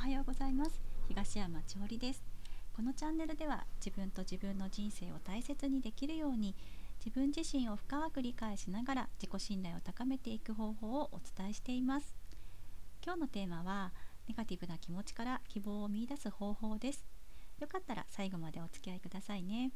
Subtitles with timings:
[0.00, 0.80] おはようございます。
[1.08, 2.24] 東山千織です。
[2.74, 6.56] このチャンネルでは自分と自分の人生を大切にできるように
[7.04, 12.14] 自分自身を深く理解しながら自己信頼を高めていく方法をお伝えしています。
[13.04, 13.92] 今日のテーマは
[14.26, 17.04] ネガティブな気持ちから希望を見いだす方法です。
[17.58, 19.70] よかったら最後までお付き合いくださいね。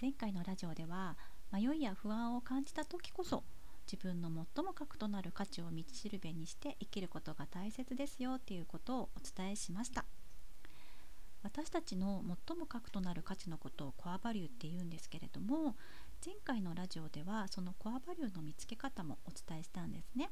[0.00, 1.18] 前回のラジオでは
[1.52, 3.44] 迷いや不安を感じた時こそ
[3.90, 10.04] 自分の最も核となる価値を道しるべにして生きることが大切ですよっていうことをお伝えしました。
[11.42, 15.76] 私たちの最も核となる価値のことをコアバリューって言うんですけれども
[16.24, 20.30] 前回のラジオではそのコアバリューの見つけ方もお伝えしたんですね。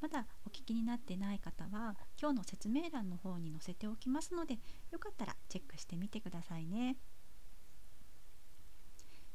[0.00, 4.58] まだお聞きになってない方は今日の説明欄の方に載せておきますので
[4.90, 6.96] よかったらチェックしてみてくださいね。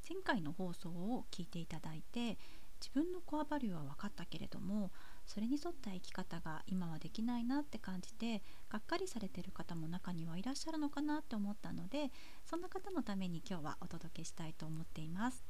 [0.10, 2.38] 前回の放送を聞いていただいて
[2.84, 4.92] 自分のコアバリューは分かったけれども
[5.26, 12.12] それに沿った生き方が今はできないなって感じてがっかりされてる方も中にはいらっしゃるのかなって思ったので
[12.44, 15.46] そんな方のために今日はお届けしたいと思っています。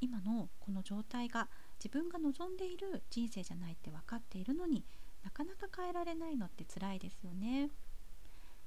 [0.00, 1.48] 今のこの状態が
[1.82, 4.84] 自分が望んでいる人生じゃないって分かっているのに
[5.24, 7.70] なかなか変えられないのって辛いですよね。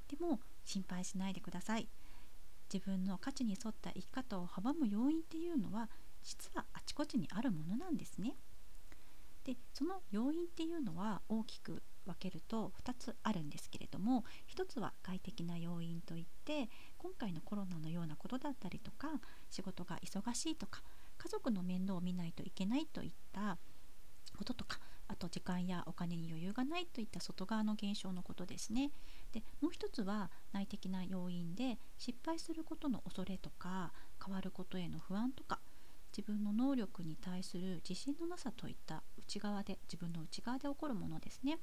[0.09, 1.87] でも心配しないでください。
[2.73, 5.89] 自分の価値に沿った生き方を阻む要因っていうのは
[6.27, 8.35] 実はあちこちにあるものなんですね。
[9.45, 19.07] でその要因っていうのは大きく分けると2つあるんですけれども1つは外的な要因といって今回のコロナのようなことだったりとか
[19.49, 20.83] 仕事が忙しいとか
[21.17, 23.57] 家族の面倒を見ないといけないといった
[24.37, 28.91] こととかあと時間やお金に余裕がないといった外側の現象のことですね。
[29.31, 35.61] でもう一つは内的な要因で失敗することの恐れとか変わることへの不安とか
[36.15, 41.59] 自分の能力に対する自信のなさといった内側で自分の内側で起こるものですね。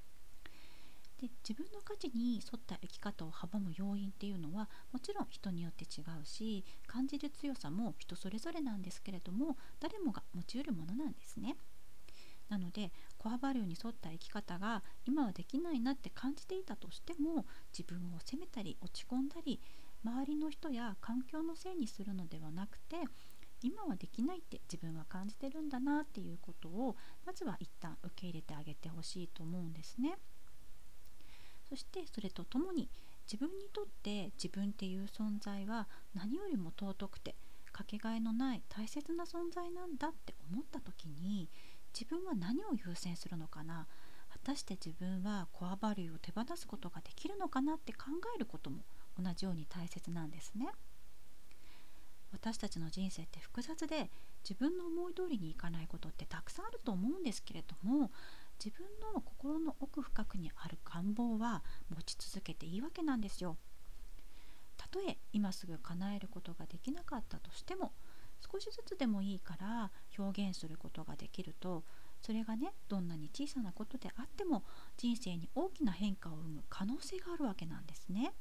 [1.20, 11.56] で自分の価値に沿った生き方を阻む要因っていうのはもちろん人によって違うし感じる強さも人それぞれなんですけれども誰もが持ちうるものなんですね。
[12.48, 19.60] なのでコアバリューに沿った生き方が今はできないなって感じていたとしても自分を責めたり落ち込んだり
[20.04, 22.96] 周りの人や環境のせいにするのではなくて
[23.64, 30.18] 今はできないって自分は感じてるんだなっていうことをまずは一旦受け入れてあげてほしいと思うんですね。
[31.66, 32.90] そしてそれとともに
[33.24, 37.34] 自分にとって自分っていう存在は何よりも尊くて
[37.72, 41.48] かけがえのない大切な存在なんだって思った時に
[41.98, 43.86] 自分は何を優先するのかな？
[44.30, 48.84] 果たして自分はコアバリューを手放すことができるのかなって考えることも
[49.18, 50.66] 同じように大切なんですね。
[52.34, 54.10] 私たちの人生って複雑で
[54.42, 58.10] 自分の思い通りにいかないことってたくさんあると思うんですけれども
[58.62, 63.56] 自分の心の奥深くにある願望は持ち続けていいわけなんですよ。
[64.76, 67.92] たとえ今すぐ叶えることができなかったとしても
[68.52, 71.84] 少しずつでもいいから表現することができると
[72.20, 74.64] それがねどんなに小さなことであっても
[74.96, 78.34] 人生に大きな変化を生む可能性があるわけなんですね。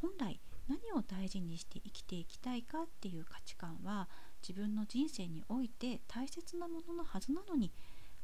[0.00, 0.40] 本来
[0.72, 4.08] 何を大事にして生きていきたいかっていう価値観は
[4.46, 7.72] 自分の人生において大切なもののはずなのに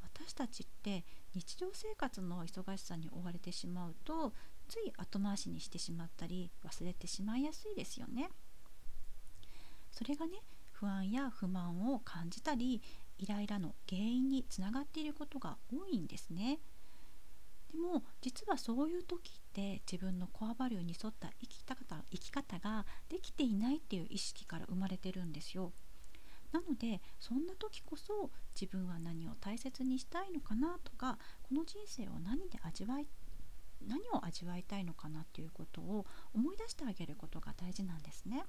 [0.02, 1.04] 私たちって
[1.34, 4.32] 日常生活の忙しさに追われてしまうと
[4.66, 8.30] つい後回しにしてしまったり忘れてしまいやすいですよね。
[9.90, 10.38] それがね
[10.72, 12.80] 不安や不満を感じたり
[13.18, 16.60] イライラの原因につながっていることが多いんですね。
[17.72, 25.72] でも実はそういう時って自分のコアバリューに沿った生き方生き方ができていないっていう意識から生まれてるんですよ。
[26.52, 33.06] なのでそんな時こそ自分は何を大切にしたいのかなとかこの人生を何で味わい
[33.86, 38.44] 何を味わいたいのかなっていうことを思い出してあげることが大事なんですね。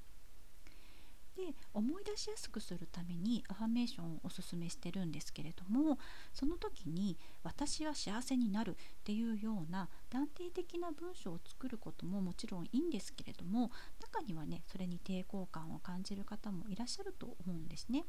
[1.35, 5.97] で思い出しやすくするためにアファメーションをおすすめしてるんですけれども
[6.33, 18.05] その時に「私は幸せになる」っていうような断定的な文章を作ることももちろんいいんですけれども中にはねそれに抵抗感を感じる方もいらっしゃると思うんですね。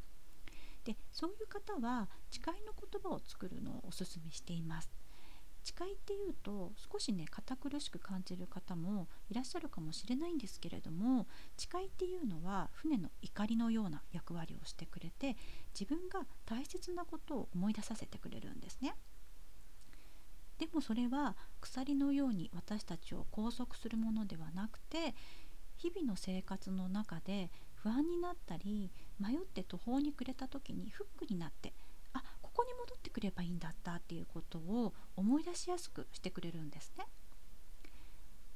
[0.85, 4.91] でそういう方は誓いの言葉を作るのをおすすめしています。
[5.63, 11.27] 誓いっていうと少しね堅苦しく感じる方もいらっしゃるかもしれないんですけれども
[11.57, 15.37] 誓いっていうのは船の怒りのような役割をしてくれて
[15.79, 18.95] 自分が大切なことを思い出させてくれるんですね。
[20.59, 25.15] でもそれは鎖のように私たちを拘束するものではなくて
[25.79, 31.73] 日々の生活の中で不安になったり迷って途方に暮れた時にフックになって
[33.11, 37.07] ってくればいいんだったっていうことを思い出しやすくしてくれるんですね。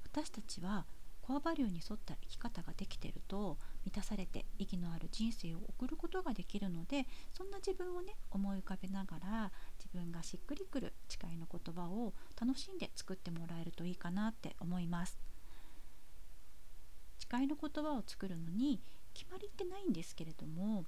[0.05, 0.87] 私たちは
[1.21, 15.19] コアバリューに沿った生き方ができてると満たされて意義のある人生を送ることができるのでそんな自分をね思い浮かべながら自分がしっくりくる誓いの言葉を楽しんで作ってもらえるといいかなって思います
[17.31, 18.83] 誓いの言葉を作るのに
[19.15, 20.85] 決まりってないんですけれども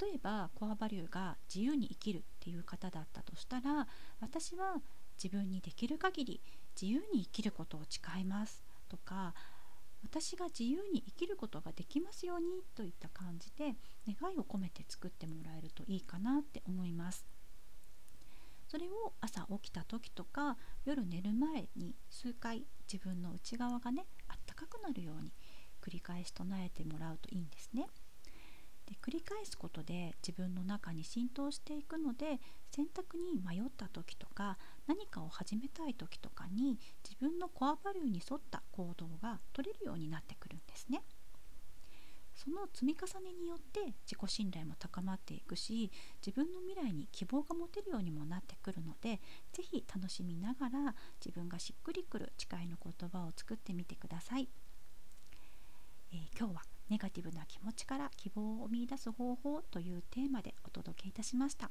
[0.00, 3.88] 例えばコアバリューが自由に生きるっていう方だったとしたら
[4.20, 4.76] 私は
[5.22, 6.40] 自分にできる限り
[6.80, 9.34] 自由に生きることを誓いますとか
[10.02, 13.74] 私が自由に生きることができますようにといった感じで
[14.06, 17.26] 願いを込めて作ってもらえるといいかなって思います
[18.68, 25.32] それを朝起きた時とか夜寝る前に数回自分の内側がねあったかくなるように
[25.82, 27.88] 繰り返し唱えてもらうといいんですね。
[28.90, 32.40] で繰り返すことで自分の中に浸透していくので
[32.72, 34.58] 選択に迷った時とか
[34.88, 36.76] 何かを始めたい時とかに
[37.08, 41.02] 自分のコアバリューに沿った行動が取れるようになってくるんですね。
[42.34, 45.90] その積み重ねによって自己信頼も高まっていくし
[46.24, 49.20] 自分の未来に希望が持てるようにもなってくるので
[49.52, 50.94] 是非楽しみながら
[51.24, 54.48] 自分がしっくりくる誓いの言葉を作ってみてください。
[56.12, 61.70] えー、今日はネガティブな気持ちから希望を見いだす方法というテーマでお届けいたしました。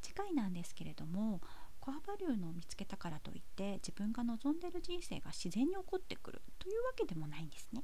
[0.00, 1.40] 次回なんですけれども
[1.80, 7.82] コアバリューのを見つけたからといって自分が望んでいる人生が自然に起こってくるというわけでもないんですね。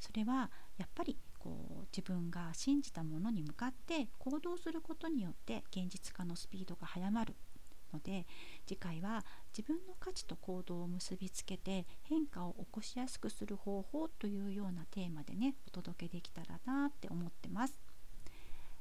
[0.00, 7.36] それはやっぱりこう自分が信じたものに向かって行動することによって現実化のスピードが速まる
[7.92, 8.26] ので
[8.66, 9.24] 次回は
[9.56, 17.74] 自分の価値と行動を結びつけて変化を起こしやすくする方法というようなテーマでねお届けできたらなって思ってます。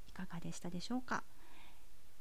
[0.08, 1.24] いかがでしたでしょうか？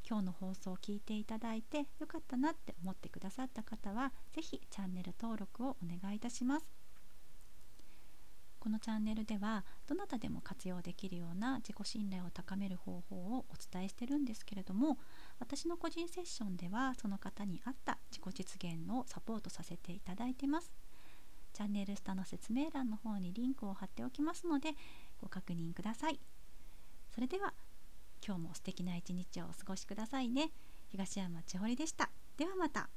[0.07, 6.67] 今日の放送を聞いていただいてよかったなって思ってくださった方は是非チャンネル登録をお願いいたします。
[8.59, 14.97] このチャンネルではどなたでも活用できるような自己信頼を高める方法をお伝えしてるんですけれども
[15.44, 20.73] 私の個人セッションではその方に合った自己実現をサポートさせていただいてます。
[21.52, 24.70] チャンネル下の説明欄の方にリンクを貼っておきますので
[25.20, 26.19] ご確認ください。
[27.14, 27.52] それでは
[28.26, 30.50] 今日も素敵な一日をお過ごしくださいね。
[30.88, 32.08] 東山千堀でした。
[32.38, 32.88] ではまた。